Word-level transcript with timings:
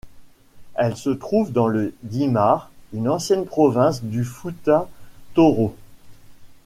Elle 0.73 0.97
se 0.97 1.11
trouve 1.11 1.51
dans 1.51 1.67
le 1.67 1.93
Dimar, 2.01 2.71
une 2.91 3.07
ancienne 3.07 3.45
province 3.45 4.03
du 4.03 4.23
Fouta 4.23 4.89
Toro. 5.35 5.75